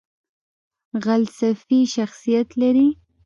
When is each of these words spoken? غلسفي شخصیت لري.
غلسفي 1.05 1.79
شخصیت 1.95 2.49
لري. 2.61 2.89